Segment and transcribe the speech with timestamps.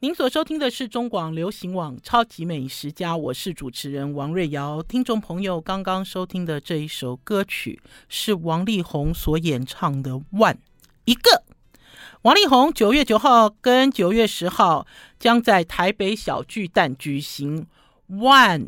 [0.00, 4.80] 您所收听的是中广流行网《超级美食家》，我是主持人王瑞瑶。
[4.80, 10.54] 听众朋友刚刚收听的这一首歌曲是王力宏所演唱的《One》，
[11.04, 11.42] 一个。
[12.22, 14.86] 王力宏九月九号跟九月十号
[15.18, 17.66] 将在台北小巨蛋举行
[18.16, 18.60] 《One》，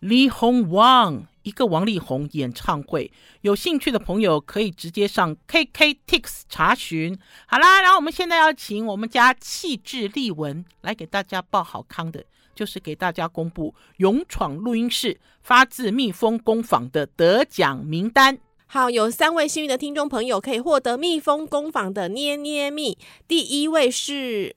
[0.00, 1.29] 力宏 One。
[1.42, 3.10] 一个王力宏演唱会，
[3.40, 7.18] 有兴趣的朋友可以直接上 KKTIX 查询。
[7.46, 12.24] 好啦，然后我们现在要请我们家气质丽文来给大家报好康的，
[12.54, 18.38] 就是给大家公布勇闯录音室发自蜜蜂工坊的得奖名单。
[18.66, 22.98] 好，有三位幸运的听众朋友可以获得蜜蜂工坊的捏捏蜜。
[23.26, 24.54] 第一位是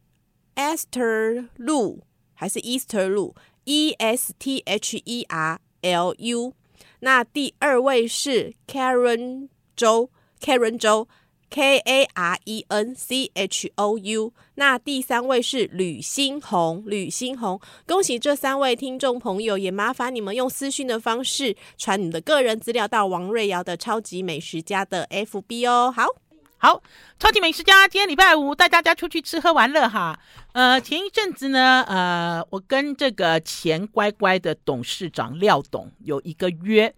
[0.55, 2.01] Esther Lu，
[2.33, 6.53] 还是 Easter Lu？E S T H E R L U。
[7.03, 11.09] 那第二位是 Karen 周，Karen 周
[11.49, 14.33] ，K A R E N C H O U。
[14.55, 25.91] 那第三位是吕新红，吕新红，恭喜这三位听众朋友，也麻烦你们用私讯的方式传你的个人资料到王瑞瑶的超级美食家的 FB 哦。
[25.93, 26.22] 好。
[26.63, 26.81] 好，
[27.19, 30.17] 超级美食家，今天礼拜五带大家出去吃喝玩乐哈。
[30.53, 36.95] 呃，前一阵子呢，呃，我跟这个钱乖乖的董事长廖董有一个约。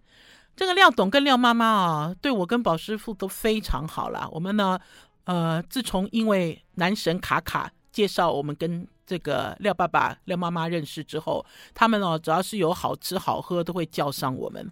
[0.54, 4.28] 这个廖董跟廖妈妈啊，对我跟宝师傅都非常好啦。
[4.30, 4.78] 我们呢，
[5.24, 11.44] 呃，自从因为男神卡卡介绍我们跟这个廖爸爸、廖妈妈认识之后，
[11.74, 14.70] 他们哦，只要是有好吃好喝，都会叫上我们。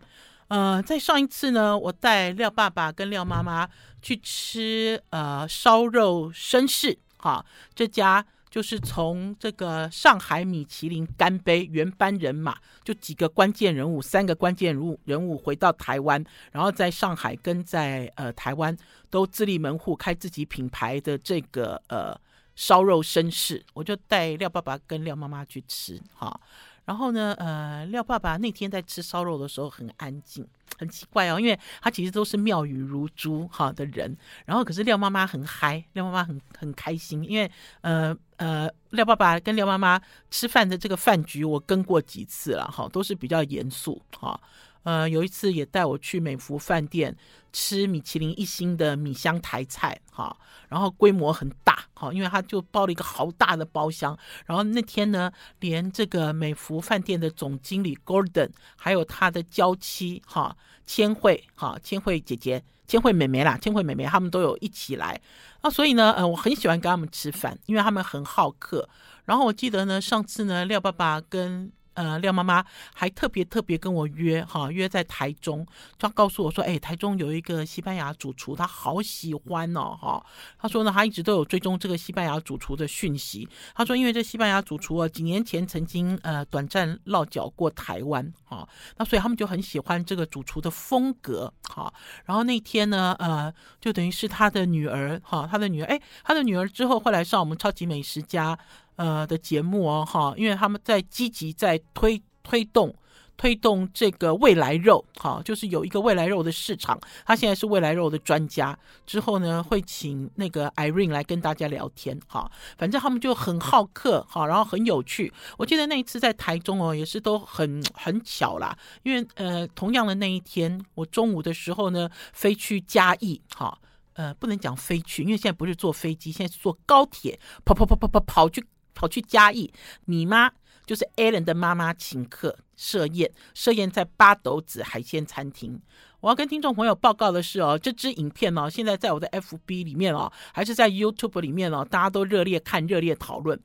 [0.48, 3.66] 呃，在上一次呢，我带廖爸爸跟廖妈妈
[4.04, 7.42] 去吃呃烧肉绅士，哈，
[7.74, 18.76] 这家就是从这个上海米其林干杯原班人马，就几个关键人物，三个关键人物人物回到台湾，然后在上海跟在呃台湾
[19.08, 22.14] 都自立门户开自己品牌的这个呃
[22.54, 26.38] 烧肉绅士，我就带廖爸爸跟廖妈妈去吃，哈。
[26.84, 30.46] 然后呢，呃，廖爸爸那天在吃烧肉的时候很安静，
[30.78, 34.16] 很奇怪哦，因为他其实都是妙语如珠哈的人。
[34.44, 37.50] 然后可是廖妈妈很嗨，廖妈妈很很开心，因为
[37.80, 40.00] 呃呃，廖爸爸跟廖妈妈
[40.30, 44.38] 吃饭的这个饭局我跟过几次了哈，都是比较严肃哈。
[44.84, 47.16] 呃，有一次也带我去美福饭店
[47.52, 50.36] 吃米其林一星的米香台菜，哈，
[50.68, 60.56] 然后规模很大，哈，因为他就包了一个好大的包厢，然后那天呢，连这个美福饭店的总经理 Gordon，还有他的娇妻，哈，
[60.86, 65.20] 千惠，哈，千惠姐姐，千惠妹妹啦，千惠妹妹，他们都有一起来，
[65.62, 68.88] 啊，所以呢，呃，我很喜欢跟他们吃饭，因为他们很好客，
[69.24, 75.66] 然后我记得呢，上次呢，廖爸爸跟呃，廖妈妈还特别特别跟我约哈，约在台中，
[75.98, 80.26] 她告诉我说，哎，台中有一个西班牙主厨，他好喜欢哦，哈。
[80.58, 83.48] 她说呢，她一直都有追踪这个西班牙主厨的讯息。
[83.74, 91.92] 她说，因为这西班牙主厨啊，几年前曾经呃短暂落脚过台湾，哈，那所以他们就很喜欢这个主厨的风格，哈。
[92.24, 98.58] 然后那天呢，呃，就等于是他的女儿，哈，他的女儿，哎，他的女儿之后会来上我们超级美食家。
[98.96, 102.94] 呃的节目哦，哈，因为他们在积极在推推动
[103.36, 106.96] 推动这个未来肉，哈，就是有一个未来肉的市场，
[107.26, 115.32] 他现在是未来肉的专家，之后呢会请那个 Irene 来跟大家聊天，哈，反正他们就很好客，哈，然后很有趣。
[115.58, 123.76] 我记得那一次在台中哦，也是都很很巧啦，因为呃，同样的那一天，我中午的时候呢飞去嘉义，哈，
[124.12, 128.64] 呃，不能讲飞去，因为现在不是坐飞机，现在是坐高铁，跑跑跑跑跑跑去。
[128.94, 129.72] 跑去嘉义，
[130.06, 130.50] 你妈
[130.86, 135.80] 就是 Alan 的妈妈请客设宴，设宴在八斗子海鲜餐厅。
[136.20, 143.60] 我要跟听众朋友报告的是哦，这支影片哦，现在在我的 FB 里面哦，还是在 YouTube 里面哦，大家都热烈看、热烈讨论。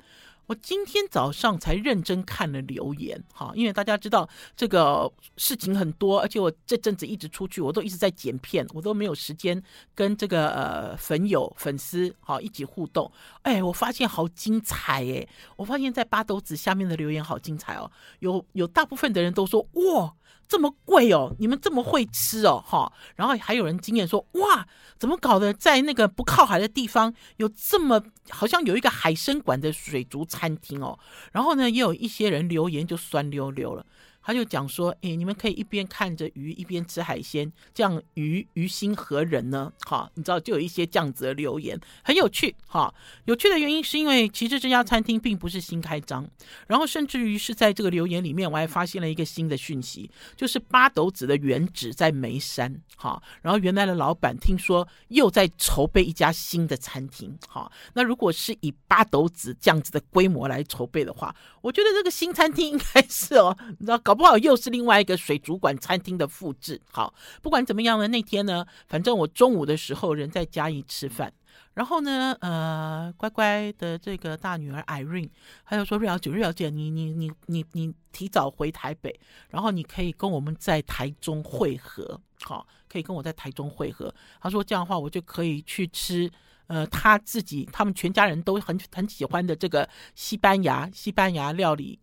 [0.50, 4.28] 我今天早上才认真看了留言，哈，因为大家知道
[4.58, 9.62] 这个事情很多，而且我这阵子一直出去，我都一直在剪片，我都没有时间
[9.94, 13.12] 跟这个呃粉友、粉丝好一起互动。
[13.44, 15.28] 哎，我发现好精彩哎！
[15.56, 20.16] 我发现在八斗子下面的留言好精彩哦，有有大部分的人都说哇。
[20.50, 24.68] 这么贵哦，你们这么会吃哦，哈，然后还有人经验说，哇，
[24.98, 30.98] 怎么搞的，在那个不靠海的地方有这么好像有一个海参馆的水族餐厅哦，
[31.31, 33.86] 然后呢，也有一些人留言就酸溜溜了，
[34.21, 42.56] 他就讲说：“哎，你们可以一边看着鱼，一边吃海鲜，这样鱼于心何忍呢？”哈，你知道，就有一些这样子的留言，很有趣。
[42.68, 42.94] 哈，
[43.25, 46.30] 有趣的原因是因为其实这家餐厅并不是新开张，
[46.68, 52.80] 然后甚至于是在这个留言里面，我还发现了一个新的讯息，就是八斗子的原址在眉山。
[52.95, 57.36] 哈，然后原来的老板听说又在筹备一家新的餐厅。
[57.48, 64.19] 哈，那如果是以八斗子这样子的规模来筹备的话，我觉得这个新餐厅应该是哦，你知道搞。
[64.19, 66.81] 不好又是另外一个水族馆餐厅的复制。
[66.91, 71.31] 好，不管怎么样呢，那天呢，反正我中午的时候人在嘉义吃饭，
[71.73, 75.29] 然后呢，呃，乖乖的这个大女儿 Irene，
[75.63, 79.17] 还有说瑞瑶姐，瑞瑶姐，你你你你你提早回台北，
[79.51, 84.13] 然后你可以跟我们在台中会合，好，可以跟我在台中会合。
[84.41, 86.29] 他说这样的话，我就可以去吃，
[86.67, 91.97] 呃，他自己他们全家人都很很喜欢的这个西班牙西班牙料理。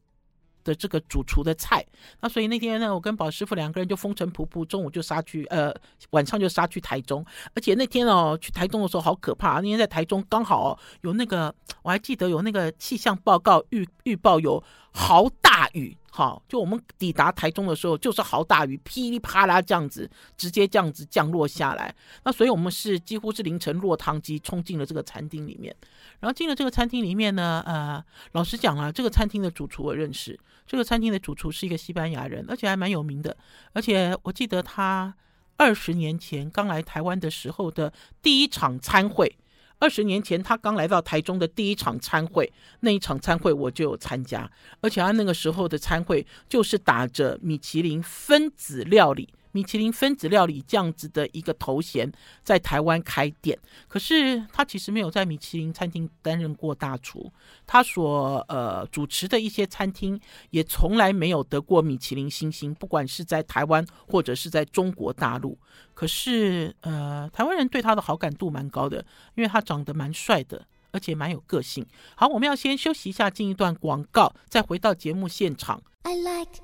[0.66, 1.86] 的这个主厨的菜，
[2.20, 5.72] 那所以那天呢，我跟宝师傅两个人就风尘仆仆，中午就杀去，呃，
[6.10, 7.24] 晚上就杀去台中。
[7.54, 14.62] 而且那天哦，去台中的时候好可怕，那天在台中刚好，有那个，我还记得有那个气象报告预预报有
[14.96, 15.94] 豪大雨。
[16.10, 21.94] 好，就我们抵达台中的时候，就是豪大雨，噼里啪啦这样子，直接这样子降落下来。
[22.24, 25.76] 那所以我们是几乎是凌晨落汤鸡，冲进了这个餐厅里面。
[26.20, 28.02] 然后进了这个餐厅里面呢，呃，
[28.32, 33.36] 老实讲啊，这个餐厅的主厨我认识，这个餐厅的主厨是一个西班牙人，而且还蛮有名的。
[33.74, 35.14] 而且我记得他
[35.58, 37.92] 二十年前刚来台湾的时候的
[38.22, 39.36] 第一场餐会。
[39.78, 42.50] 二十年前，他刚来到台中的第一场餐会，
[42.80, 44.50] 那一场餐会我就有参加，
[44.80, 49.28] 而且他那个时候的餐会就是打着米其林分子料理。
[49.56, 52.12] 米其林分子料理这样子的一个头衔，
[52.44, 53.58] 在台湾开店，
[53.88, 57.32] 可是他其实没有在米其林餐厅担任过大厨，
[57.66, 60.20] 他所呃主持的一些餐厅
[60.50, 65.58] 也从来没有得过米其林星星，不管是在台湾或者是在中国大陆。
[65.94, 68.98] 可是呃，台湾人对他的好感度蛮高的，
[69.36, 71.86] 因为他长得蛮帅的，而且蛮有个性。
[72.14, 75.82] 好，我们要先休息一下，进一段广告，再回到节目现场。
[76.02, 76.60] I like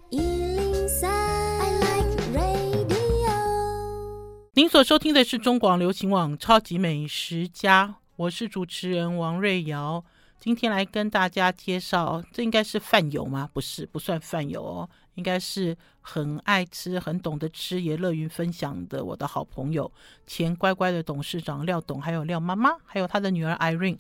[4.55, 10.05] 您所收听的是中广流行网《超级美食家》，我是主持人王瑞瑶。
[10.39, 13.49] 今天来跟大家介绍，这应该是饭友吗？
[13.55, 19.91] 不是，不算饭友哦，应该是很爱吃、很懂得吃，也乐于分享的我的好朋友，
[20.27, 23.97] 前乖乖的董事长廖董，还有廖妈妈，还有他的女儿 Irene。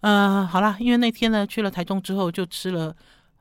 [0.00, 2.94] 呃，好啦，因为那天呢去了台中之后，就吃了。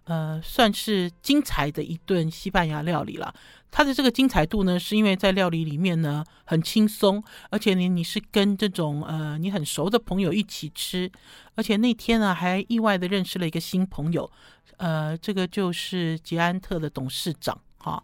[0.06, 3.34] 呃，算是精彩的一顿西班牙料理了。
[3.72, 11.12] 它的这个精彩度呢，是因为在料理里面呢很轻松，而且呢你是跟这种呃你很熟的朋友一起吃，
[11.56, 14.30] 而且那天呢还意外的认识了一个新朋友，
[14.78, 18.04] 呃，这个就是捷安特的董事长哈，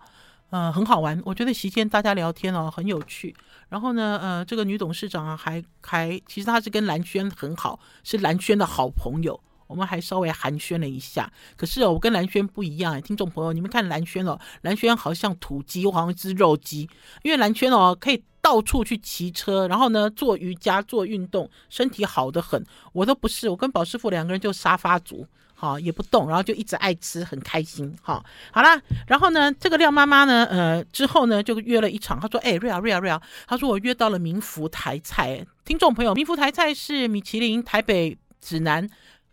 [0.49, 3.35] 呃，很好玩，我觉得席间大家聊天哦很有趣。
[3.67, 9.39] 然后呢，呃，这个女董事长啊还还其实她是跟蓝轩很好，是蓝轩的好朋友。
[9.69, 16.89] 我们还稍微寒暄了一下，可是哦，我跟兰萱不一样哎，听众朋友，你们看兰萱哦，兰萱好像土鸡，我好像一只肉鸡，
[17.21, 22.65] 因为兰萱哦可以到处去骑车，然后呢做瑜伽做运动，身体好得很。
[22.93, 27.95] 我都不是，我跟宝师傅两个人就沙发族，好也不动，然后就一直爱吃，很开心。
[28.01, 38.89] 好，好啦，然后呢，这个廖妈妈呢，呃，之后呢就约了一场，她说，哎，瑞啊瑞啊瑞啊，她说我约到了民福台菜，听众朋友，民福台菜是米其林台北指南。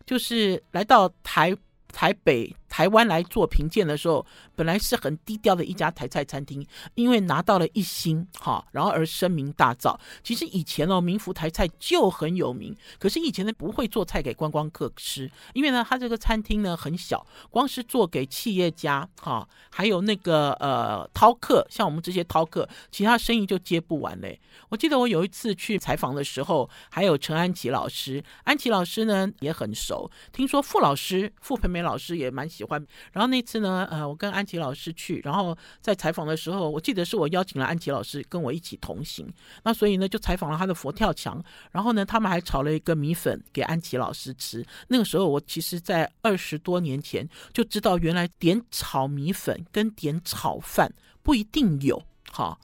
[0.07, 1.55] 就是来到台
[1.93, 4.25] 台北台湾来做评鉴的时候，
[4.55, 6.65] 本来是很低调的一家台菜餐厅，
[6.95, 9.97] 因为拿到了一星，哈，然后而声名大噪。
[10.23, 24.39] 其实以前哦，民福台菜就很有名，可是以前呢不会做菜给观光客吃，因为呢，他这个餐厅呢很小，光是做给企业家，哈，还有那个呃饕客，像我们这些饕客，其他生意就接不完嘞。
[24.69, 32.83] 我记得我有一次去采访的时候，还有陈安琪老师，安琪老师呢也很熟，听说傅老师傅培梅老师也蛮喜欢。
[33.13, 39.31] 然后那次呢，呃，我跟安琪老师去，然后在采访的时候，我记得是我邀请了安琪老师跟我一起同行，
[39.63, 44.65] 那所以呢就采访了他的佛跳墙，然后呢他们还炒了一个米粉给安琪老师吃。
[44.87, 52.57] 那个时候我其实，在二十多年前就知道，原来点炒米粉跟点炒饭不一定有，哈，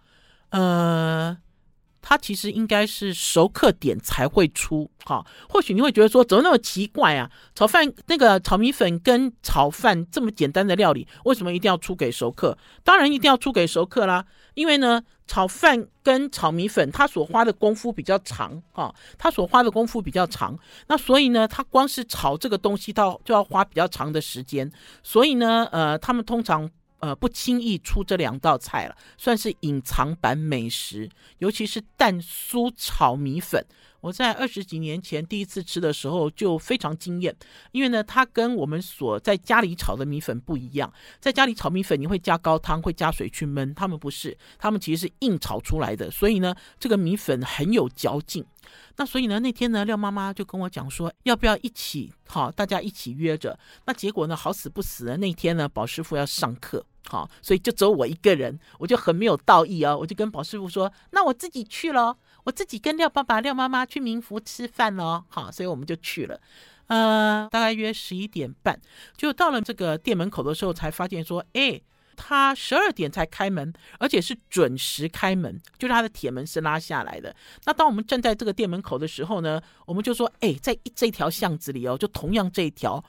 [0.50, 1.38] 呃。
[2.05, 7.31] 它其实应该是熟客点才会出，哈，或许你会觉得说怎么那么奇怪啊？
[7.55, 12.57] 炒饭那个炒米粉跟炒饭这么简单的料理，为什么一定要出给熟客？
[12.83, 24.69] 当然一定要出给熟客啦，因为呢，炒饭跟炒米粉它所花的功夫比较长，哈，它所花的功夫比较长，那所以呢，它光是炒这个东西，到就要花比较长的时间，
[25.01, 26.69] 所以呢，呃，他们通常。
[27.03, 33.65] 呃不轻易出这两道菜了，算是隐藏版美食，尤其是蛋酥炒米粉。
[34.00, 37.36] 我在二十几年前第一次吃的时候就非常惊艳，
[37.72, 40.91] 因为呢，它跟我们所在家里炒的米粉不一样。
[41.19, 48.45] 在家里炒米粉，你会加高汤，会加水去焖，他们不是，他们其实是硬炒出来的，所以呢，这个米粉很有嚼劲。
[48.95, 53.57] 那所以呢，那天呢，廖妈妈就跟我讲说，要不要一起，好，大家一起约着。
[53.86, 62.17] 那结果呢，好死不死的那天呢，宝师傅要上课，好，所以就只有我一个人，我就很没有道义哦，我就跟宝师傅说，那我自己去咯。
[62.45, 66.38] 我自己跟廖爸爸、廖妈妈去明福吃饭哦，好，所以我们就去了。
[66.88, 68.77] 呃，大概约十一点半，
[69.15, 71.79] 就到了这个店门口的时候，才发现说，哎，
[72.17, 77.33] 他十二点才开门，而且是准时开门，就是他的铁门是拉下来的。
[77.63, 83.01] 那当我们站在这个店门口的时候呢，我们就说，哎，在这条巷子里哦，就同样这一条。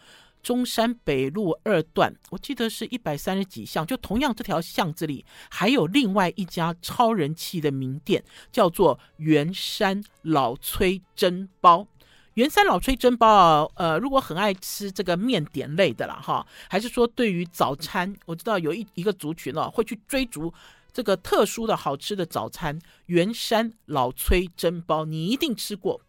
[0.44, 8.22] 中山北路二段，我记得是一百三十几巷，就同样这条巷子里，还有另外一家超人气的名店，
[8.52, 11.88] 叫做圆山老崔蒸包。
[12.34, 20.52] 圆山老崔蒸包啊，呃，如果很爱吃这个面点类的啦，哈，还是说对于早餐，我知道有一一个族群哦，会去追逐
[20.92, 22.78] 这个特殊的好吃的早餐。
[23.06, 26.00] 圆山老崔蒸包，你一定吃过。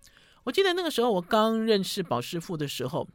[0.44, 3.08] 我记得那个时候我刚认识宝师傅的时候。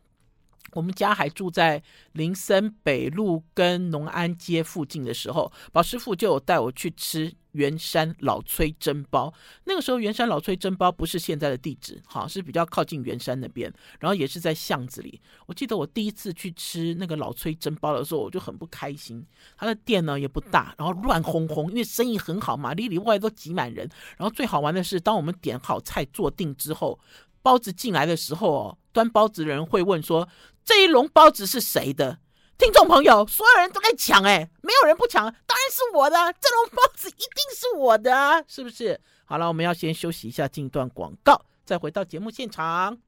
[0.72, 9.32] 我们家还住在林森北路跟农安街附近的时候，宝师傅就有带我去吃圆山老崔蒸包。
[9.64, 15.20] 那个时候，圆山老崔蒸包不是现在的地址，哈，是比较靠近圆山那边，然后也是在巷子里。
[15.46, 19.24] 我记得我第一次去吃那个老崔蒸包的时候，我就很不开心。
[19.56, 23.88] 他的店呢也不大，然后乱哄哄，因为生意很好嘛，里里外外都挤满人。
[24.16, 26.96] 然后最好玩的是，当我们点好菜坐定之后，
[27.42, 30.28] 包子进来的时候哦，端包子的人会问说
[30.64, 32.18] ：“这一笼包子是谁的？”
[32.59, 39.00] 听众朋友，所有人都在抢，哎，没有人不抢，当然是我的，这笼包子一定是我的，是不是？
[39.25, 42.99] 好了，我们要先休息一下，进段广告，再回到节目现场。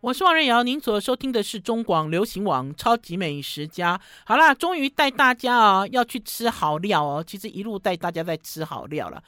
[0.00, 3.98] 我是王瑞瑶，您所收听的是中广流行网《超级美食家》。
[4.24, 7.24] 好啦，终于带大家哦，要去吃好料哦。
[7.26, 9.22] 其实一路带大家在吃好料了。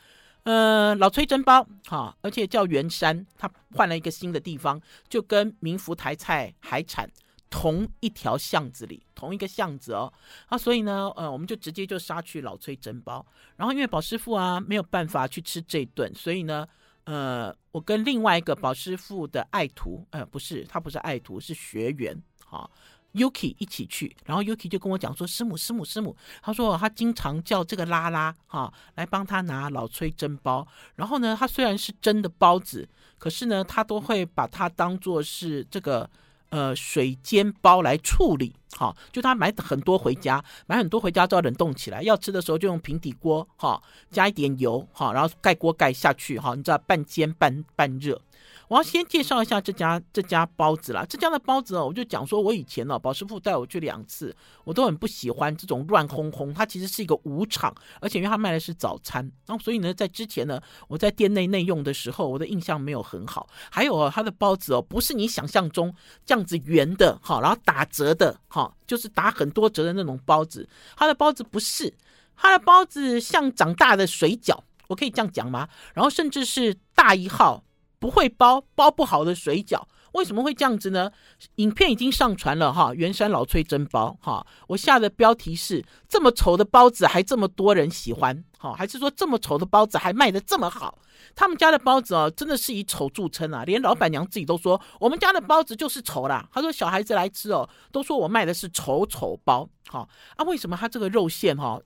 [0.46, 7.10] 呃，老崔蒸包，哈，而且叫圆山，他换了一个新的地方，就跟明福台菜海产
[7.50, 10.12] 同一条巷子里，同一个巷子哦。
[10.46, 13.26] 啊，所以呢，呃，我们就直接就杀去老崔蒸包。
[13.56, 16.66] 然后因为宝师傅啊没有办法去吃这顿，所以呢。
[17.06, 22.68] 呃，我跟另外一个宝师傅的爱徒，呃，不是，他不是爱徒，是学员，哈
[23.16, 36.08] ，Yuki 一起去，然后 Yuki 就跟我讲说，师母，师母，师母，他说他经常叫这个拉拉，哈，来帮他拿老崔蒸包，然后呢，他虽然是蒸的包子，可是呢，他都会把它当做是这个。
[36.50, 43.82] 呃，水煎包来处理，好，就他买很多回家，买很多回家之后冷冻起来，要吃的时候就用平底锅，哈，
[44.12, 48.22] 加一点油，哈，然后盖锅盖下去，哈，你知道半煎半半热。
[48.68, 63.48] 我要先介绍一下这家这家包子啦，这家的包子哦，我就讲说，我以前呢，宝师傅带我去两次，我都很不喜欢这种乱哄哄，它其实是一个武场，而且因为它卖的是早餐，然后所以呢，在之前呢，我在店内内用的时候，我的印象没有很好。
[63.70, 65.94] 还有哦，它的包子哦，不是你想象中
[66.24, 71.94] 这样子圆的，哈，然后打折的，哈，就是打很多折的那种包子，它的包子不是，
[72.36, 74.58] 它的包子像长大的水饺，
[74.88, 75.68] 我可以这样讲吗？
[75.94, 77.62] 然后甚至是大一号。
[78.06, 79.82] 不会包包不好的水饺，
[80.12, 81.10] 为什么会这样子呢？
[81.56, 90.96] 影片已经上传了哈，圆山老崔蒸包哈，我下的标题是这么丑的包子还这么多人喜欢，哈，还是说这么丑的包子还卖得这么好？
[91.34, 96.48] 他们家的包子哦，真的是以丑著称啊，连老板娘自己都说我们家的包子就是丑啦。
[96.52, 101.80] 他说小孩子来吃哦，都说我卖的是丑丑包，好啊，为什么他这个肉馅哈？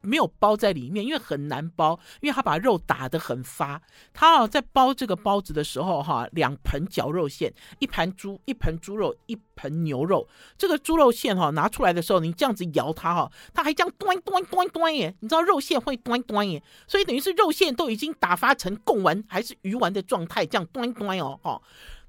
[0.00, 3.80] 没有包在里面，因为很难包，因为他把肉打得很发。
[4.12, 10.28] 他啊，在包这个包子的时候，哈，两盆绞肉馅，一盘猪，一盆猪肉，一盆牛肉。
[10.56, 15.14] 这个猪肉馅哈，拿出来的时候，你这样子摇它哈，它还这样端端端端耶。
[15.20, 21.60] 你知道肉馅会端端耶，所以等于是肉馅都已经打发成贡丸还是鱼丸的状态，这样端端哦，哈。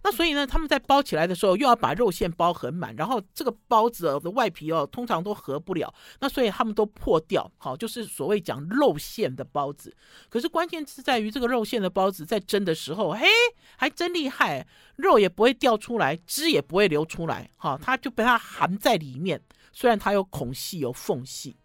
[0.08, 9.94] 那所以呢，他们在包起来的时候，又要把肉馅包很满，然后这个包子的外皮哦，通常都合不了，那所以他们都破掉，好，就是所谓讲肉馅的包子。
[10.30, 13.28] 可是关键是在于这个肉馅的包子在蒸的时候，嘿，
[13.76, 19.42] 还真厉害，肉也不会掉出来，汁也不会流出来，好，它就被它含在里面，
[19.74, 21.58] 虽然它有孔隙有缝隙，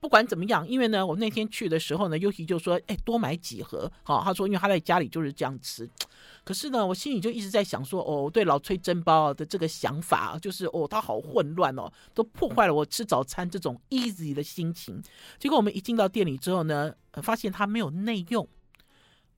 [0.00, 5.88] 不管怎么样，因为呢，我那天去的时候呢，优琪就说：“哎，多买几盒。”好，他说，因为他在家里就是这样吃。
[6.42, 15.02] 可是呢，我心里就一直在想说：“哦，对老崔蒸包的这个想法，就是哦，他好混乱哦，都破坏了我吃早餐这种 easy 的心情。”
[15.38, 18.48] 结果我们一进到店里之后呢，发现他没有内用。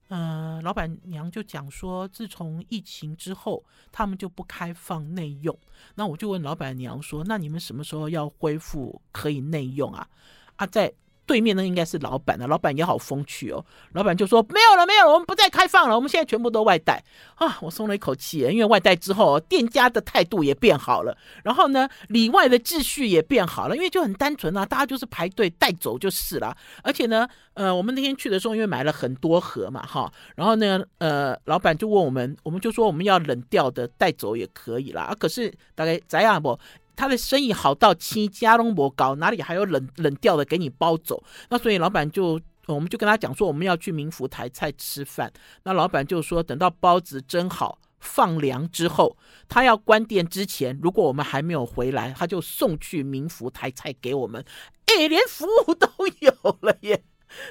[0.09, 5.57] 嗯、老板娘就讲说，自从疫情之后，他们就不开放内用。
[5.95, 10.07] 那我就问老板娘说：“那你们什么时候要恢复可以内用啊？”
[10.55, 10.93] 啊，在。
[11.25, 13.65] 对面呢，应该是老板了，老板也好风趣哦。
[13.93, 17.01] 老板就说，没有了，没有了，我们不再开放了，我们现在全部都外带
[17.35, 17.57] 啊。
[17.61, 26.53] 我松了一口气，因为外带之后，店家的态度也变好了，然后呢，里外的秩序也变好了，因为就很单纯啊，大家就是排队带走就是了。
[26.83, 35.03] 而且呢，呃，我们那天去的时候，因为买了很多盒嘛，哈，然后呢，呃，老板就问我们，我们就说我们要冷掉的带走也可以啦。
[35.03, 36.59] 啊，可是大概怎样不？
[36.95, 41.23] 他的生意好到七家都没搞，哪里还有冷冷掉的给你包走？
[41.49, 45.31] 那所以老板就，我们就跟他讲说，我们要去民福台菜吃饭。
[45.63, 49.17] 那老板就说，等到包子蒸好放凉之后，
[49.49, 54.43] 他要关店之前，如果我们还没有回来，他就送去民福台菜给我们。
[54.85, 55.87] 哎，连服务都
[56.19, 57.03] 有了耶！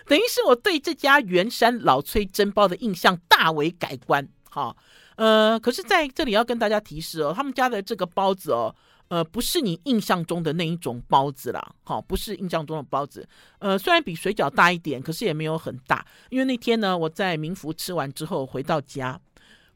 [0.06, 4.28] 等于是我对这家圆山老崔蒸包的印象大为改观。
[4.48, 4.76] 哈，
[5.16, 8.74] 呃，可是在这里要跟大家提示哦，他们家的这个包子哦。
[9.12, 13.28] 呃，不是你印象中的那一种包子啦，好，不是印象中的包子。
[13.58, 16.02] 呃，虽然比水饺大一点，可是也没有很大。
[16.30, 19.20] 因为那天呢，我在民福吃完之后回到家，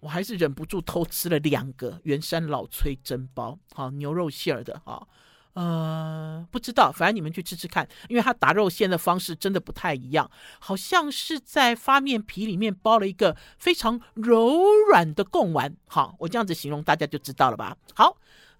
[0.00, 5.06] 我还是忍不住偷吃了两个圆山老崔蒸包，好，牛肉馅儿的，哈，
[5.52, 17.76] 呃，不知道，反正你们去吃吃看，因为它打肉馅的方式真的不太一样，好像是在发面皮里面包了一个非常柔软的贡丸，好，我这样子形容大家就知道了吧？
[17.94, 18.16] 好。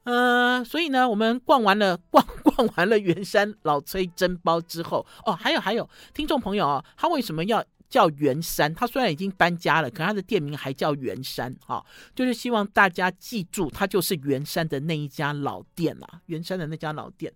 [0.06, 8.72] 呃，所以呢，我们逛完了逛 逛完了圆山老崔蒸包之后，哦，还有还有，听众朋友啊，他为什么要叫圆山？
[8.72, 11.84] 他虽然已经搬家了，可他的店名还叫圆山，哈、
[12.14, 17.32] 就是希望大家记住，他就是圆山的那一家老店啦，圆山的那家老店。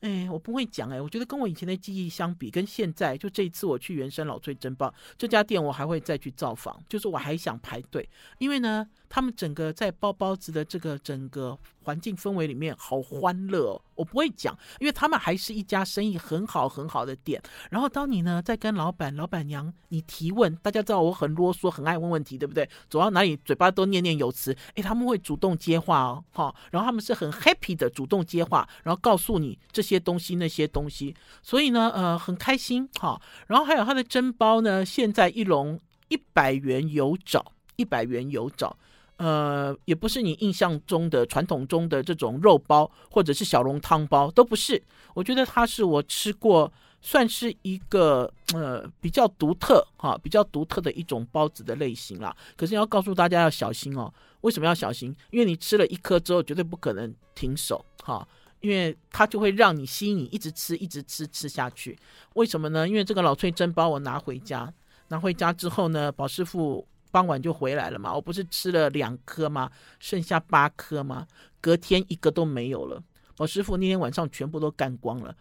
[0.00, 11.56] 哎，我不会讲哎，我觉得跟我以前的记忆相比，跟现在就这一次我去圆山老崔蒸包这家店，我还会再去造访，就是我还想排队，因为呢，他们整个在包包子的这个整个。
[11.84, 17.38] 环境氛围里面好欢乐哦，我不会讲，因为他们还是一家生意很好很好的店。
[17.70, 22.66] 然后当你呢在跟老板、老板娘你提问，大家知道我很啰嗦，很爱问问题，对不对？
[22.88, 26.54] 走到哪里嘴巴都念念有词，诶，他们会主动接话哦，哈。
[26.70, 33.20] 然后他们是很 happy 的主动接话，然后告诉你这些东西那些东西，所以呢，呃，很开心哈。
[33.48, 38.74] 然后还有他的蒸包呢，现在一笼一百元有找，一百元有找。
[39.16, 44.82] 呃，也不是你印象中的传统中的这种肉包，或者是小笼汤包，都不是。
[45.14, 52.36] 我觉得它是我吃过算是一个呃比较独特哈，比较独特的一种包子的类型啦。
[52.56, 55.14] 可是要告诉大家要小心哦，为什么要小心？
[55.30, 58.26] 因为你吃了一颗之后，绝对不可能停手哈，
[58.60, 61.96] 因为它就会让你吸引你一直吃，一直吃吃下去。
[62.34, 62.88] 为什么呢？
[62.88, 64.74] 因为这个老崔蒸包我拿回家，
[65.06, 66.84] 拿回家之后呢，宝师傅。
[67.14, 69.70] 傍晚就回来了嘛，我不是吃了两颗吗？
[70.00, 71.28] 剩下八颗吗？
[71.60, 73.00] 隔天一个都没有了。
[73.38, 75.36] 我师傅那天晚上全部都干光了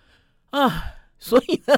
[0.51, 0.83] 啊！
[1.17, 1.75] 所以呢，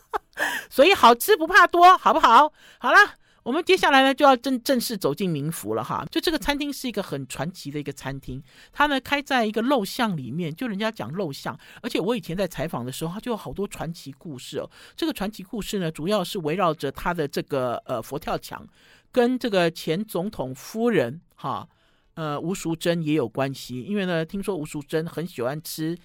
[0.70, 2.50] 所以好吃不怕多，好不好？
[2.78, 2.98] 好了，
[3.42, 6.06] 我们接下来呢就要正正式走进明福了哈。
[6.10, 14.70] 就这个餐厅是一个很传奇的一个餐厅，它呢开在一个陋巷里面，就人家讲陋巷，而且我以前在采访的时候，它就有好多传奇故事哦。
[14.96, 18.66] 这个传奇故事呢，主要是围绕着它的这个呃佛跳墙。
[19.10, 21.68] 跟这个前总统夫人哈，
[22.14, 25.96] 呃吴淑珍也有关系，因为呢，听说吴淑珍很喜欢吃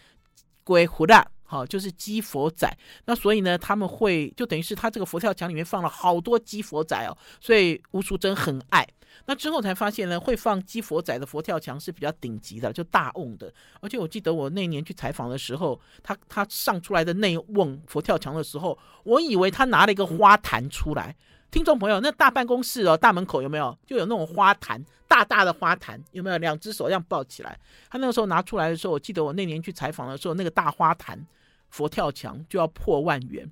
[0.63, 2.71] 龟胡辣，哈，就是鸡佛仔，
[3.05, 8.87] 那所以呢，他们会就等于是他这个佛跳墙里面放了好多鸡佛仔哦，所以吴淑珍很爱。
[9.25, 13.53] 那之后才发现呢，会放鸡佛仔的佛跳墙是比较顶级的，就大瓮的。
[13.79, 21.15] 而且我记得我那年去采访的时候，他他上出来的那瓮佛跳墙的时候，我以为他拿了一个花坛出来。
[21.53, 26.37] 听众朋友，那大办公室哦，大门口有没有就有那种花坛，大大的花坛有没有？
[26.39, 27.59] 两只手这样抱起来。
[27.91, 31.23] 他那个时候拿出来的时候，我记得我那年去采访的时候，那个大花坛
[31.69, 33.47] 佛跳墙就要破万元。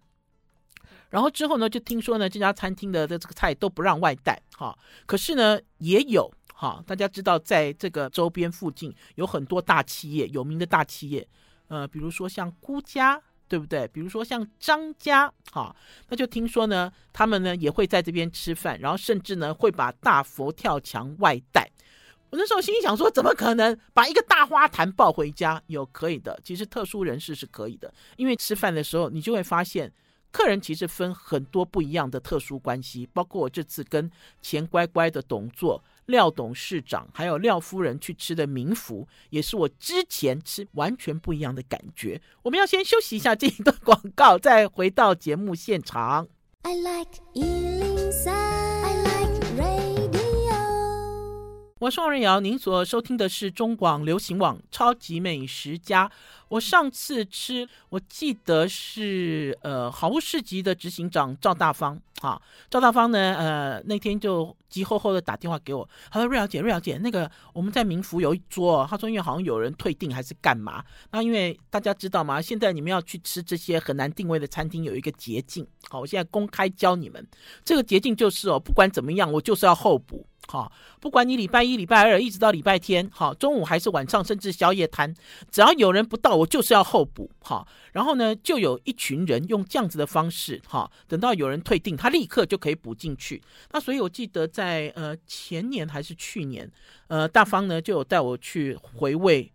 [1.11, 4.75] 然后之后呢，就听说呢，这家餐厅的的这个菜都不让外带哈。
[5.05, 11.27] 可是呢，也有哈，大家知道，在这个周边附近有很多大企业，有名的大企业，
[11.67, 13.21] 呃，比如说像孤家。
[13.51, 13.85] 对不对？
[13.89, 15.75] 比如说像张家，哈，
[16.07, 21.69] 那就听说呢，他们呢也会在这边吃饭，然后甚至呢会把大佛跳墙外带。
[22.29, 25.61] 我那时候心里想说，怎么可能把一个大花坛抱回家？
[25.67, 29.91] 有可以的，其实特殊人士是可以的，因为吃饭的时候你就会发现，
[30.31, 34.09] 客人其实分很多不一样的特殊关系，包括我这次跟
[34.41, 42.21] 钱乖乖的董座廖董事长，还有廖夫人去吃的明福，也是我之前吃完全不一样的感觉。
[42.43, 46.27] 我们要先休息一下这一段广告，再回到节目现场。
[46.63, 47.19] I like
[51.91, 56.07] 宋瑞瑶，您所收听的是中广流行网《超级美食家》。
[56.47, 62.41] 我上次吃，我记得是呃好物市集的执行长赵大方啊。
[62.69, 70.81] 赵大方呢，呃那天就急吼吼的打电话给我，他说：“瑞瑶姐，瑞瑶姐，那个我们在民福有一桌，他说因为好像有人退订还是干嘛？
[71.11, 72.41] 那因为大家知道吗？
[72.41, 75.67] 现在你们要去吃这些很难定位的餐厅，有一个捷径。
[75.89, 77.27] 好，我现在公开教你们，
[77.65, 85.15] 这个捷径就是哦，不管怎么样，我就是要候补。”好，不管你礼拜一、礼拜二一直到礼拜天，好，中午还是晚上，甚至宵夜摊，
[85.49, 87.31] 只要有人不到，我就是要候补。
[87.39, 93.41] 好，然后呢，就有一群人用这样子的方式，哈，等到有人退订，他立刻就可以补进去。
[93.71, 96.69] 那所以我记得在呃前年还是去年，
[97.07, 99.49] 呃，大方呢就有带我去回味。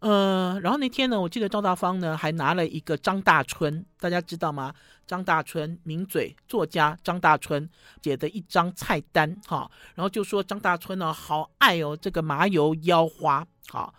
[0.00, 4.72] 呃，然后那天呢，我记得赵大方呢还拿了一个张大春，大家知道吗？
[5.06, 7.68] 张大春，名嘴作家张大春
[8.02, 13.92] 写的一张菜单，哈，然后就说张大春呢好爱哦这个麻油腰花，哈，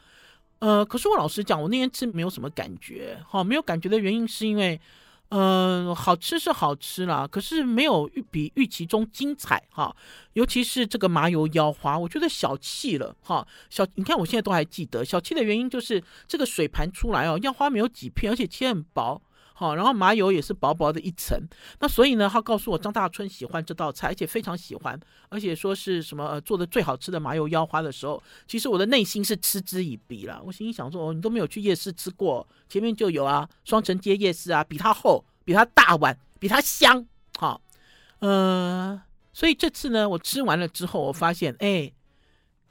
[0.60, 4.80] 呃，可是我老实讲，我那天吃没有什么感觉，哈，没有感觉的原因是因为。
[5.30, 9.96] 嗯、好吃是好吃啦，可是没有预比预期中精彩哈。
[10.34, 13.46] 尤其是这个麻油腰花，我觉得小气了哈。
[13.70, 19.22] 小，你看我现在都还记得，小气的原因就是这个水盘出来哦，腰花没有几片，而且切很薄。
[19.60, 21.36] 好，然后麻油也是薄薄的一层，
[21.80, 30.40] 那所以呢，他告诉我张大春喜欢这道菜，而且非常喜欢，而且说是什么呃做的最好吃的麻油腰花的时候，其实我的内心是嗤之以鼻了。
[30.46, 37.04] 我心里想说，哦，你都没有去夜市吃过，前面就有啊，双城街夜市啊，比它厚，比它大碗，比它香。
[37.40, 37.60] 好，
[38.20, 39.02] 呃，
[39.34, 41.92] 所以这次呢，我吃完了之后，我发现，哎。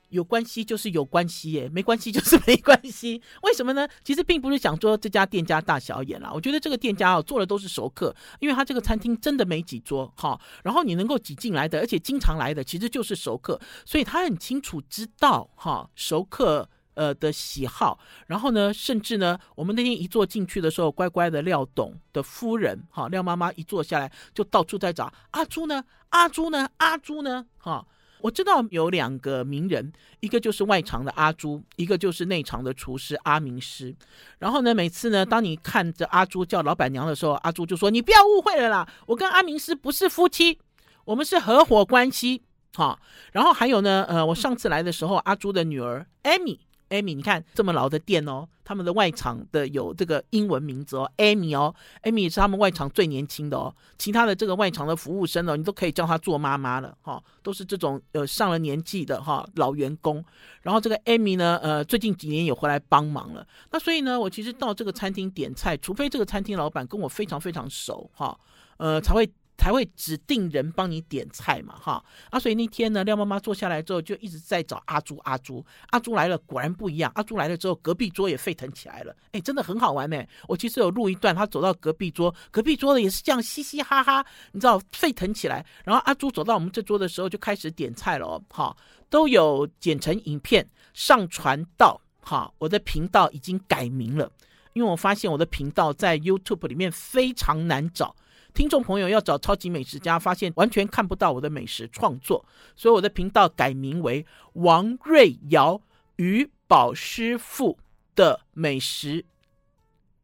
[0.09, 3.21] 有关系就是有关系耶，没关系就是 没关系。
[3.43, 3.89] 为什么呢？
[4.05, 6.31] 其实并不是想说这家店家大小眼啦。
[6.33, 10.41] 我觉得这个店家哦做的都是熟客，因为他这个餐厅真的没几桌哈。
[10.63, 17.99] 然后你能够挤进来的，而且经常来的，其实就是熟客，所以他很清楚知道哈熟客呃的喜好。
[18.27, 27.87] 然后呢，甚至呢，我们那天一坐进去的时候，乖乖的廖董的夫人哈廖妈妈一坐下来，就到处在找阿朱呢，阿朱呢，阿朱呢，哈。
[28.21, 33.95] 我知道有两个名人，一个就是外场的阿朱，一个就是内场的厨师阿明师。
[34.39, 40.59] 然后呢，每次呢，当你看着阿朱叫老板娘的时候，阿朱就说：“你不要误会了啦，我跟阿明师不是夫妻，
[41.05, 42.43] 我们是合伙关系。”
[42.75, 42.99] 哈，
[43.33, 46.61] 然后还有呢，呃，我上次来的时候，阿朱的女儿艾米。
[46.91, 60.25] Amy，你看这么老的店哦，他们的外场的有这个英文名字哦，Amy 哦，Amy 是他们外场最年轻的哦，其他的这个外场的服务生哦，你都可以叫她做妈妈了哈，都是这种呃上了年纪的哈老员工。
[60.63, 63.47] 然后这个 Amy 呢，呃，最近几年也回来帮忙了。
[63.71, 68.39] 那所以呢，我其实到这个餐厅点菜，除非这个餐厅老板跟我非常非常熟哈，
[68.77, 69.29] 呃，才会。
[69.59, 77.11] 才会指定人帮你点菜嘛，哈啊，所以那天呢，廖妈妈坐下来之后就一直在找阿朱，阿朱，阿朱来了，果然不一样。
[77.15, 80.23] 阿朱来了之后，隔壁桌也沸腾起来了，哎，真的很好玩呢。
[80.47, 85.65] 我其实有录一段，他走到隔壁桌，隔壁桌的也是这样嘻嘻哈哈，你知道沸腾起来。
[85.85, 88.77] 然后阿朱走到我们这桌的时候，就开始点菜了哦，哈，
[89.09, 94.31] 都有剪成影片上传到哈我的频道，已经改名了，
[94.75, 98.15] 因为我发现我的频道在 YouTube 里面非常难找。
[98.57, 102.43] 听众朋友要找超级美食家，发现完全看不到我的美食创作，
[102.75, 105.79] 所以我的频道改名为王瑞瑶
[106.17, 107.79] 与宝师傅
[108.15, 109.27] 的美食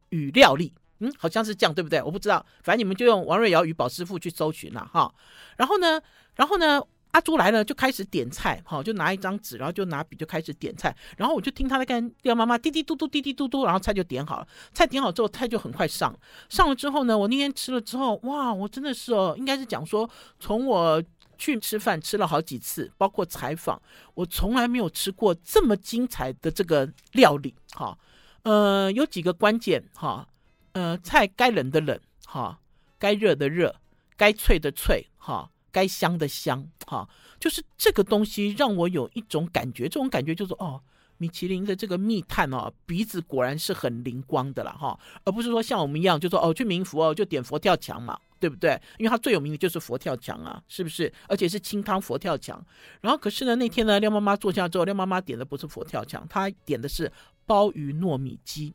[0.08, 0.72] 与料理。
[1.00, 2.02] 嗯，好像是这样，对不对？
[2.02, 5.14] 我不知道，反正你们就用王瑞瑶与宝师傅去搜寻了哈。
[5.58, 6.00] 然后呢，
[6.34, 6.82] 然后呢？
[7.12, 20.08] 阿朱来了，就开始点菜，哈，就拿一张纸，然后就拿笔就开始点菜，然后我就听他在跟廖妈妈滴滴嘟嘟滴滴嘟嘟，然后菜就点好了，菜点好之后，菜就很快上，上了之后呢，我那天吃了之后，哇，我真的是哦，应该是讲说，
[20.40, 21.02] 从我
[21.36, 23.80] 去吃饭吃了好几次，包括采访，
[24.14, 27.98] 我从来没有吃过这么精彩的这个料理，哈，
[28.44, 30.26] 呃，有几个关键，哈，
[30.72, 32.58] 呃，菜该冷的冷，哈，
[32.98, 33.76] 该热的热，
[34.16, 35.50] 该脆的脆，哈。
[35.72, 37.08] 该香的香，哈，
[37.40, 40.80] 就是这个东西让我有一种感觉，这种感觉就是哦，
[41.16, 48.80] 米其林的这个密探哦，鼻子果然是很灵光的了哈，而不是说像我们一样，就说哦去民福哦就点佛跳墙嘛，对不对？
[48.98, 51.12] 因为它最有名的就是佛跳墙啊，是不是？
[51.26, 52.64] 而且是清汤佛跳墙。
[53.00, 57.10] 然后可是呢，那天呢，廖妈妈坐下之后，廖妈妈点的不是佛跳墙，她点的是
[57.46, 58.74] 鲍鱼糯米鸡。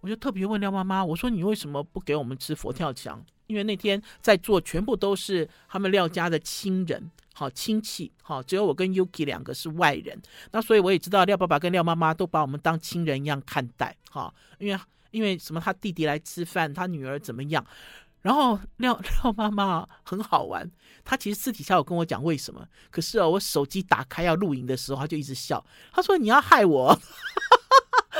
[0.00, 3.22] 我就特别问廖妈妈，我说你为什么不给我们吃佛跳墙？
[3.50, 10.16] 因为那天在座全部都是他们廖家的亲人，好亲戚，好只有我跟 Yuki 两个是外人。
[10.52, 15.60] 那所以我也知道廖爸爸跟廖妈妈都把我们当亲人一样看待，哈，因为因为什么？
[15.60, 17.66] 他弟弟来吃饭，他女儿怎么样？
[18.22, 20.70] 然后廖 廖妈妈很好玩，
[21.04, 22.64] 她其实私底下有跟我讲为什么。
[22.88, 26.96] 可是哦，我手机打开要录影的时候，她就一直笑，她说你要害我。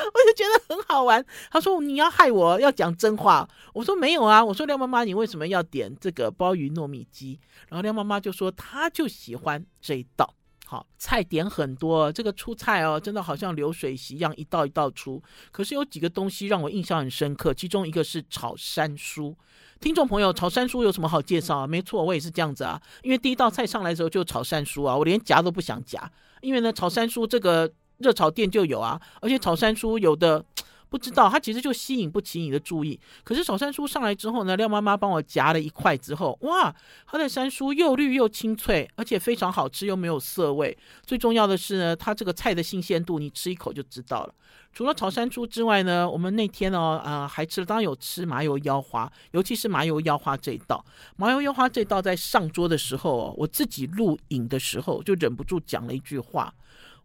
[0.14, 1.24] 我就觉得很好玩。
[1.50, 10.34] 他说：“你要害我，要讲真话。”我说：“没有啊。”我说：“廖妈妈，你为什么要点这个鲍鱼糯米鸡？”然后廖妈妈就说：“她就喜欢这一道。
[10.66, 15.20] 好，菜点很多，这个出菜哦，真的好像流水席一样，一道一道出。
[15.50, 19.34] 可是有几个东西让我印象很深刻，其中一个是炒山蔬。
[19.80, 21.66] 听众朋友，炒山蔬有什么好介绍啊？
[21.66, 22.80] 没错，我也是这样子啊。
[23.02, 26.08] 因为第一道菜上来的时候就炒山蔬啊，我连夹都不想夹，
[26.40, 27.72] 因为呢，炒山蔬这个。
[28.00, 30.44] 热炒店就有啊，而且炒山蔬有的
[30.90, 32.98] 不知道，它其实就吸引不起你的注意。
[33.22, 36.74] 可是炒山蔬上来之后呢，廖妈妈帮我夹了一块之后，哇，
[37.06, 40.76] 它的山蔬又绿又清脆，而且非常好吃，又没有涩味。
[41.06, 44.34] 最重要的是呢，它这个菜的新鲜度，你吃一口就知道了。
[44.72, 50.84] 除了炒山蔬之外呢，我们那天呢，呃，还吃了，当然有吃麻油腰花，尤其是麻油腰花这一道。
[51.16, 56.52] 麻油腰花这道在上桌的时候哦，我自己录影的时候就忍不住讲了一句话。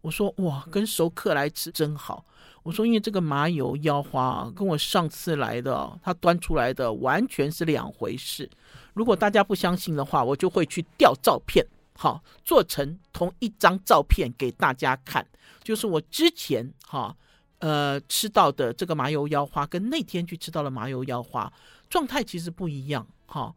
[0.06, 2.24] 我说哇，跟熟客来吃真好。
[2.62, 8.48] 我说因为这个麻油腰花啊，跟我上次来的他端出来的完全是两回事。
[8.94, 11.66] 如果大家不相信的话，我就会去调照片，
[11.98, 15.26] 好，做成同一张照片给大家看。
[15.64, 17.16] 就是我之前哈
[17.58, 21.52] 呃吃到的这个麻油腰花，跟那天去吃到的麻油腰花
[21.90, 23.52] 状态其实不一样哈。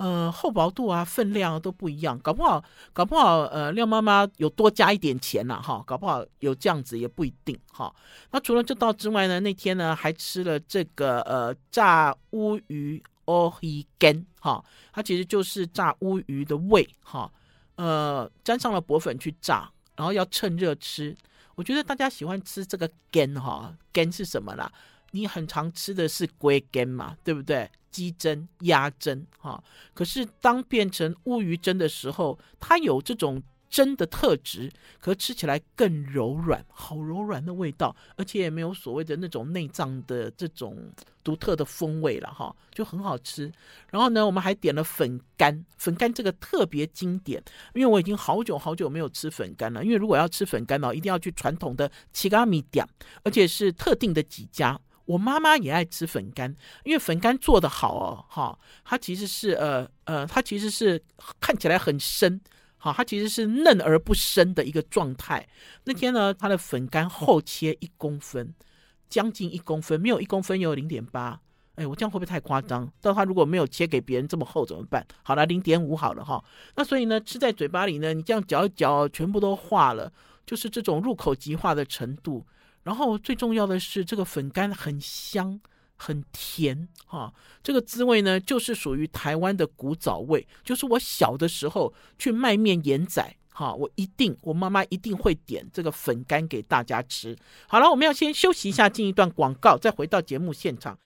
[0.00, 7.94] 呃，厚薄度啊，分量啊都不一样，搞不好，搞不好，呃，廖妈妈有多加一点钱呐，哈，搞不好有这样子也不一定，哈。
[8.30, 17.30] 那除了这道之外呢，那天呢还吃了这个呃炸乌鱼欧黑根，哈，它其实就是炸乌鱼的胃，哈，
[17.74, 21.14] 呃，沾上了薄粉去炸，然后要趁热吃。
[21.56, 24.72] 我觉得大家喜欢吃这个根，哈，根是什么啦？
[25.10, 27.70] 你很常吃的是龟根嘛，对不对？
[27.90, 29.60] 鸡胗、鸭胗，哈，
[29.92, 34.70] 可是当变成乌鱼胗的时候，它有这种胗的特质，
[35.00, 40.78] 可吃起来更柔软，好柔软的味道，而且也没有所谓的那种内脏的这种
[41.24, 43.50] 独特的风味了，哈，就很好吃。
[43.90, 47.42] 然后呢，我们还点了粉干，粉干这个特别经典，
[47.74, 52.86] 因为我已经好久好久没有吃粉干了，因为如果要吃粉干呢，一定要去传统的七咖米店，
[53.24, 54.80] 而且是特定的几家。
[55.10, 61.02] 我妈妈也爱吃粉干，因为粉干做得好哦，哈，它其实是呃呃，它其实是
[61.40, 62.40] 看起来很深，
[62.76, 65.48] 好，它其实是嫩而不生的一个状态。
[65.82, 68.54] 那天呢，它的粉干厚切一公分，
[69.08, 71.40] 将近一公分，没有一公分有零点八，
[71.74, 72.88] 哎，我这样会不会太夸张？
[73.00, 75.04] 到它如果没有切给别人这么厚怎么办？
[75.24, 76.44] 好了，零点五好了哈。
[76.76, 80.12] 那所以呢，吃在嘴巴里呢，你这样嚼一嚼，全部都化了，
[80.46, 82.46] 就是这种入口即化的程度。
[82.82, 85.60] 然后最重要的是，这个粉干很香，
[85.96, 97.36] 很甜，哈，这个滋味呢，就是属于台湾的古早味，就是我小的时候去卖面延仔，哈，我一定，我妈妈一定会点这个粉干给大家吃。
[97.68, 100.98] 好了，我们要先休息一下，进一段广告，再回到节目现场。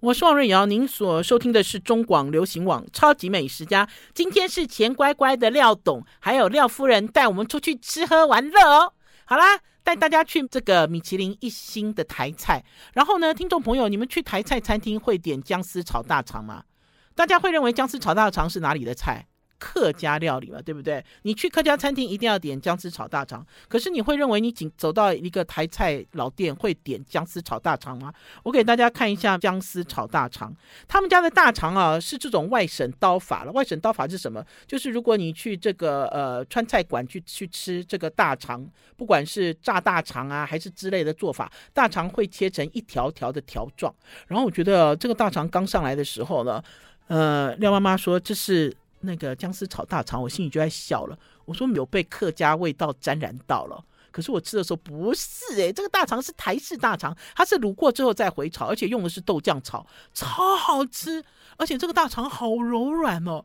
[0.00, 3.84] 我是王瑞瑶，您所收听的是中广流行网《超级美食家》。
[4.14, 8.94] 今天是钱乖乖的廖董，还有廖夫人带我们出去吃喝玩乐哦。
[9.26, 12.64] 好啦，带大家去这个米其林一星的台菜。
[12.94, 16.64] 然后呢，听众朋友，你们去台菜餐厅会点姜丝炒大肠吗？
[17.14, 19.26] 大家会认为姜丝炒大肠是哪里的菜？
[19.60, 21.04] 客家料理嘛，对不对？
[21.22, 28.12] 你去客家餐厅一定要点姜丝炒大肠，可是你会认为你仅走到一个台菜老店会点姜丝炒大肠吗？
[28.42, 30.52] 我给大家看一下姜丝炒大肠，
[30.88, 33.52] 他们家的大肠啊是这种外省刀法了。
[33.52, 34.42] 外省刀法是什么？
[34.66, 43.94] 就是如果你去这个呃川菜馆去去吃这个大肠，不管是炸大肠啊还是之类的做法，大肠会切成一条条的条状。
[44.26, 46.62] 然后我觉得这个大肠刚上来的时候呢，
[47.08, 48.74] 呃，廖妈妈说这是。
[49.00, 51.18] 那个姜丝炒大肠，我心里就在笑了。
[51.44, 61.24] 我说有被客家味道沾染到了，可是我吃的时候不是诶，这个大肠是台式大肠，它是卤过之后再回炒，而且用的是豆酱炒，超好吃。
[61.56, 63.44] 而且这个大肠好柔软哦，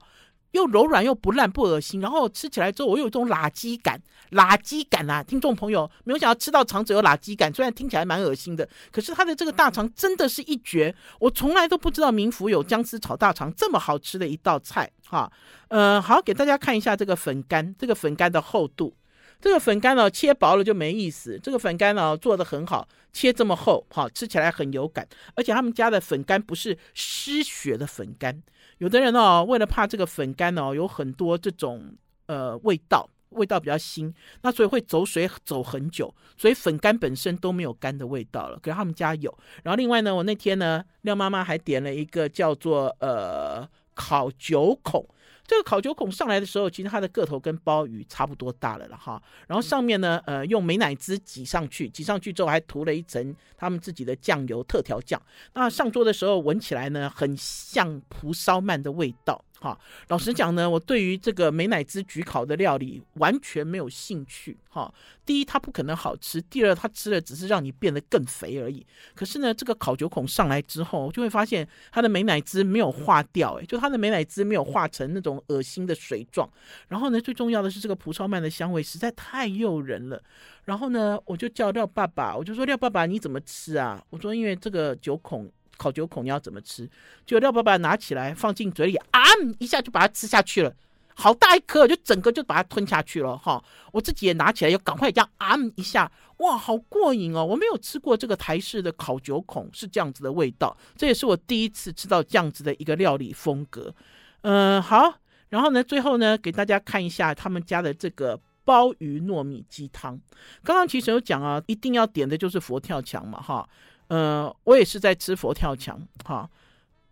[0.56, 5.22] 又柔软又不烂不恶心，然后吃起来之后我有一种垃圾感，垃圾感啊！
[5.22, 15.32] 听众朋友，没有想到吃到肠子有垃圾感，虽然听起来蛮恶心的，可是它的这个大肠真的是一绝，我从来都不知道明福有姜丝炒大肠这么好吃的一道菜哈。
[15.68, 18.96] 呃，好，给大家看一下这个粉干，这个粉干的厚度。
[19.42, 21.38] 这个粉干呢，切薄了就没意思。
[21.44, 25.06] 这个粉干呢，做的很好，切这么厚，好，吃起来很有感。
[25.36, 28.42] 而且他们家的粉干不是失血的粉干。
[28.80, 31.96] 有的人哦，为了怕这个粉干哦，有很多这种
[32.28, 38.60] 呃味道，味道比较腥，那所以会走水走很久，所以粉干本身都没有干的味道了。
[38.60, 39.36] 可是他们家有。
[39.64, 45.08] 然后另外呢，我那天呢，廖妈妈还点了一个叫做呃烤九孔。
[45.48, 49.22] 这个烤九孔上来的时候，其实它的个头跟鲍鱼差不多大了了哈。
[49.48, 55.22] 然后上面呢，呃，用美乃滋挤上去，挤上去之后还涂了一层他们自己的酱油特调酱。
[55.54, 59.45] 那上桌的时候闻起来呢，很像蒲烧鳗的味道。
[59.60, 59.78] 哈，
[60.10, 64.58] 老实讲呢，我对于这个美乃滋焗烤的料理完全没有兴趣。
[64.70, 64.94] 哈，
[65.26, 68.86] 第一它不可能好吃，第二它吃了只是让你变得更肥而已。
[69.14, 76.50] 可是呢，这个烤九孔上来之后，就会发现它的美乃滋没有化掉，诶，就它的美乃滋没有化成那种恶心的水状。
[76.90, 80.22] 然后呢，最重要的是这个蒲烧鳗的香味实在太诱人了。
[80.66, 84.04] 然后呢，我就叫廖爸爸，我就说廖爸爸你怎么吃啊？
[84.10, 85.50] 我说因为这个九孔。
[85.78, 86.90] 烤九孔你要怎么吃？
[87.26, 89.22] 就廖爸爸拿起来放进嘴里，啊，
[89.60, 90.74] 一下就把它吃下去了，
[91.14, 93.64] 好大一颗，就整个就把它吞下去了哈。
[93.92, 97.46] 我自己也拿起来，要赶快这样啊一下，哇，好过瘾哦！
[97.46, 103.94] 我没有吃过这个台式的烤九孔是这样子的味道，这也是我第一次吃到这样子的一个料理风格。
[104.42, 105.14] 嗯，好，
[105.50, 110.20] 然后呢，最后呢，给大家看一下他们家的这个鲍鱼糯米鸡汤。
[110.64, 113.68] 刚刚其实有讲啊，一定要点的就是佛跳墙嘛，哈。
[114.08, 116.48] 呃，我也是在吃佛跳墙哈，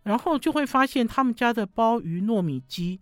[0.04, 3.00] 然后就会发现他们家的鲍鱼糯米鸡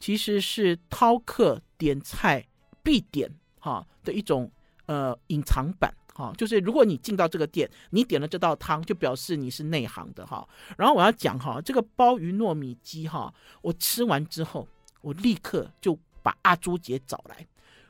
[0.00, 2.46] 其实是饕客点菜
[2.82, 3.30] 必点
[3.60, 4.50] 哈的一种
[4.86, 10.48] 呃隐藏版哈，就是如果你进到这个店，你点了这道汤，就表示你是内行的哈。
[10.78, 14.66] 然后我要讲哈，这个鲍鱼糯米鸡哈，我吃完之后，
[15.02, 17.46] 我立刻就把阿朱姐找来，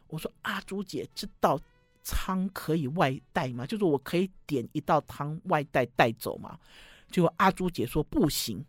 [0.09, 1.61] 我说阿朱姐这道。
[2.05, 3.67] 汤可以外带吗？
[3.67, 6.59] 就是我可以点一道汤外带带走吗？
[7.11, 8.65] 就阿朱姐说不行。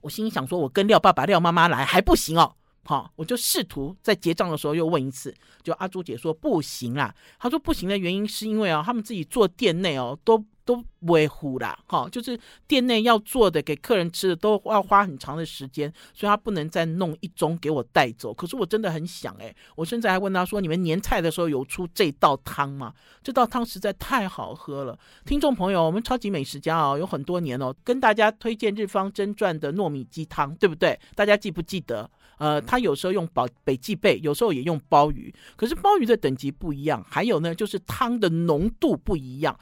[0.00, 2.54] 我心想说，我跟廖爸爸、廖妈妈来还不行哦。
[2.84, 7.14] 好，我就试图在结账的时候又问一次，就阿朱姐说不行啦。
[7.38, 10.44] 她说不行的原因是因为啊，他们自己做店内哦都。
[10.68, 18.34] 都维护啦，哈，就是店内要做的给客人吃的都要花很长的时间，所以他不能再弄一盅给我带走。
[18.34, 22.92] 可是我真的很想哎，我甚至还问他说：“你们年菜的时候有出这道汤吗？
[23.22, 31.00] 这道汤实在太好喝了。”听众朋友，我们超级美食家哦，有很多年哦，跟大家推荐日方真传的糯米鸡汤，对不对？
[31.14, 32.10] 大家记不记得？
[32.36, 39.58] 呃，他有时候用宝北极贝，有时候也用鲍鱼，可是鲍鱼的等级不一样，还有呢，就是汤的浓度不一样。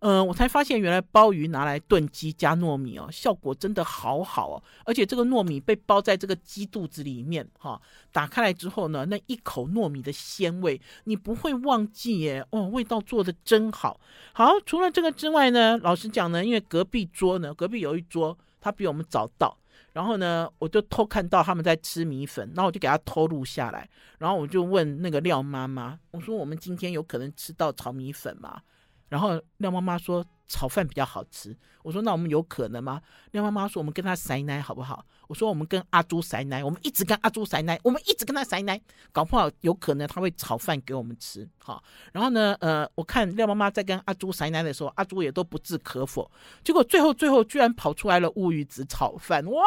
[0.00, 4.62] 嗯、我才发现原来鲍鱼拿来炖鸡加糯米哦，效果真的好好哦。
[4.84, 7.80] 而且这个糯米被包在这个鸡肚子里面哈、
[8.12, 13.98] 打开来之后呢，那一口糯米的鲜味你不会忘记耶哦，味道做的真好。
[14.32, 19.56] 好，除了这个之外呢，老实讲呢，因为隔壁桌呢，隔壁有一桌他比我们早到，
[19.94, 28.60] 然后呢，我就偷看到他们在吃米粉，然后我就给他偷录下来，然后我就问那个廖妈妈，我说我们今天有可能吃到炒米粉吗？
[29.08, 33.00] 然后廖妈妈说炒饭比较好吃，我说那我们有可能吗？
[33.32, 35.04] 廖妈妈说我们跟他塞奶好不好？
[35.28, 41.48] 我说我们跟阿朱塞奶，我们一直跟阿朱塞奶，我们一直跟他塞奶，搞不好有可能他会炒饭给我们吃。
[41.58, 46.30] 好，然后呢，呃，我看廖妈妈在跟阿朱塞奶的时候，阿朱也都不置可否。
[46.62, 49.62] 结果最后最后居然跑出来了乌鱼子炒饭，哇！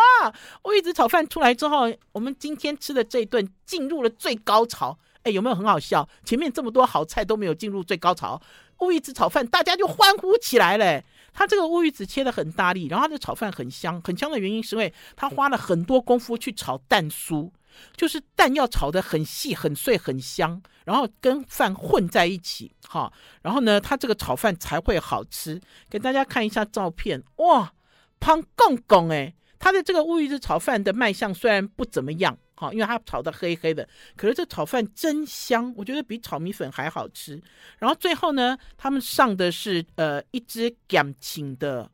[0.63, 4.97] 乌鱼子炒饭出来之后，我们今天吃的这一顿进入了最高潮。
[5.23, 6.07] 哎，有没有很好笑？
[6.23, 8.41] 前面这么多好菜都没有进入最高潮。
[8.79, 11.03] 乌鱼子炒饭，大家就欢呼起来了。
[11.33, 17.51] 他这个乌鱼子切得很大力，然后他的炒饭很香，很香的原因是因为他花了很多功夫去炒蛋酥，
[17.95, 23.11] 就是蛋要炒得很细、很碎、很香，然后跟饭混在一起，哈，
[23.41, 25.61] 然后呢，他这个炒饭才会好吃。
[25.89, 27.71] 给大家看一下照片，哇，
[28.19, 32.37] 胖公公哎，他的这个乌鱼子炒饭的卖相虽然不怎么样。
[32.59, 37.41] 好，因为它炒的黑黑的，可是这炒饭真香，我觉得比炒米粉还好吃。
[37.77, 41.89] 然后最后呢，他们上的是呃一只咸青的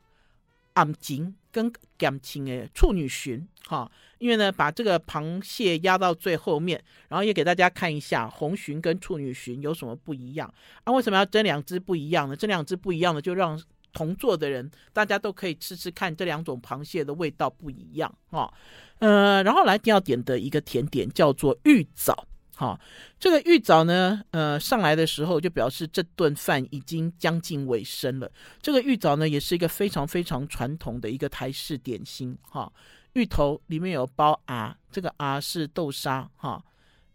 [0.74, 10.52] 昂金跟咸青的处女蟳，哈，因为呢把这个螃蟹压到最后面，然后也给大家看一下红鲟跟处女蟳有什么不一样
[10.84, 10.92] 啊？
[10.92, 12.36] 为什么要蒸两只不一样呢？
[12.36, 13.62] 这两只不一样的就让。
[13.96, 18.54] 同座的人，大家都可以吃吃看这两种螃蟹的味道不一样哈。
[19.00, 22.28] 呃，然后来第二点的一个甜点叫做芋枣。
[22.58, 22.80] 好，
[23.20, 28.32] 这个芋枣呢，呃，上来的时候就表示这顿饭已经将近尾声了。
[28.62, 32.38] 这个芋枣呢，也是一个非常非常传统的一个台式点心。
[32.42, 32.72] 哈，
[33.14, 36.64] 芋头里面有包啊，这个啊是豆沙，哈，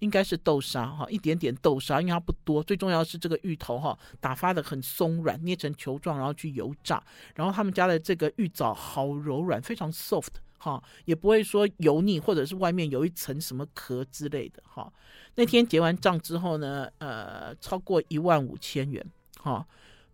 [0.01, 2.63] 应该是豆沙，哈，一点点豆沙，因为它不多。
[2.63, 7.03] 最重要是这个芋头，哈，打发的很松软，捏成球状，然后去油炸。
[7.35, 14.93] 然后他们家的这个芋枣好柔软，非常 soft，哈，也不会说油腻，或者是外面有一层什么壳之类的，哈。
[15.37, 19.05] 那天结完账之后呢，呃，超过一万五千元，
[19.39, 19.65] 哈，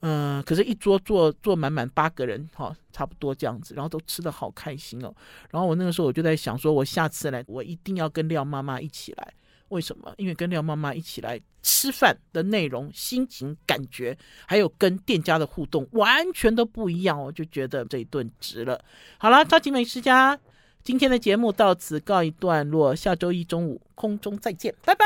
[0.01, 5.14] 嗯，可是，一桌坐坐满满八个人，哈，差不多这样子，然后都吃得好开心哦。
[5.51, 9.34] 然后我那个时候我就在想，说我下次来，我一定要跟廖妈妈一起来。
[9.69, 10.12] 为什么？
[10.17, 18.85] 因为跟廖妈妈一起来吃饭的内容、心情、感觉，还有跟店家的互动，完全都不一样，我就觉得这一顿值了。
[19.19, 20.39] 好了，超级美食家。
[20.83, 25.05] 今天的节目到此告一段落，下周一中午空中再见，拜拜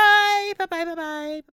[0.55, 1.43] 拜拜，拜拜。